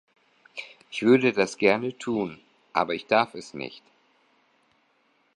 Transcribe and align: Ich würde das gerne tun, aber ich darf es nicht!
Ich 0.89 1.03
würde 1.03 1.31
das 1.31 1.59
gerne 1.59 1.95
tun, 1.95 2.39
aber 2.73 2.95
ich 2.95 3.05
darf 3.05 3.35
es 3.35 3.53
nicht! 3.53 3.83